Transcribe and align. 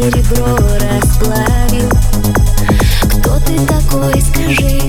серебро 0.00 0.56
расплавил 0.56 1.90
Кто 3.02 3.38
ты 3.40 3.58
такой, 3.66 4.18
скажи? 4.22 4.79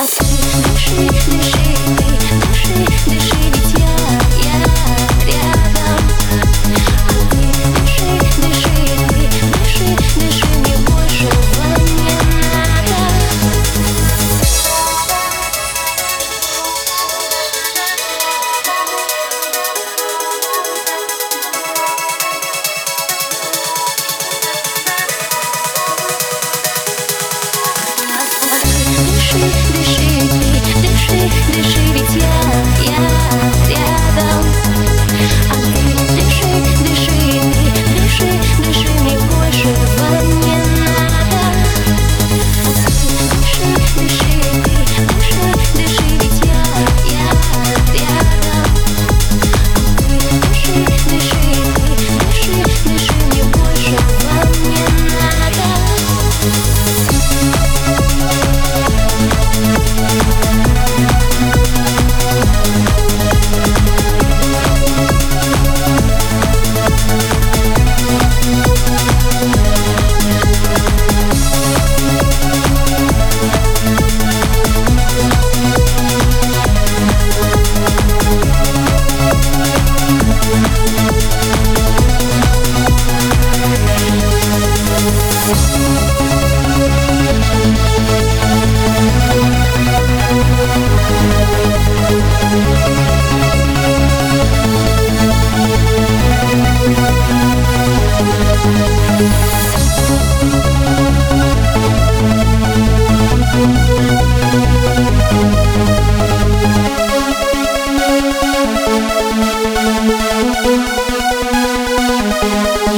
I 0.00 0.06
think 0.06 0.54
you 0.54 1.10
treat 1.10 1.36
me 1.36 1.57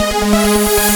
Música 0.00 0.89